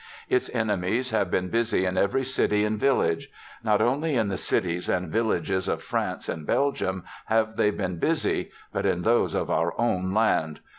[0.29, 3.29] "Its enemies have been busy in every city and village.
[3.63, 8.49] Not only in the cities and villages of France and Belgium have they been busy,
[8.73, 10.59] but in those of our own land.